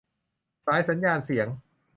[0.65, 1.47] สายสัญญาณเสียง